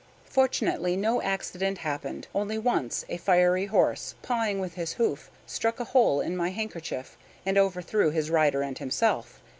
Fortunately 0.25 0.97
no 0.97 1.21
accident 1.21 1.77
happened, 1.77 2.27
only 2.33 2.57
once 2.57 3.05
a 3.07 3.17
fiery 3.17 3.67
horse, 3.67 4.15
pawing 4.23 4.57
with 4.59 4.73
his 4.73 4.93
hoof, 4.93 5.29
struck 5.45 5.79
a 5.79 5.83
hole 5.83 6.21
in 6.21 6.35
my 6.35 6.49
handkerchief, 6.49 7.19
and 7.45 7.55
overthrew 7.55 8.09
his 8.09 8.31
rider 8.31 8.63
and 8.63 8.79
himself. 8.79 9.39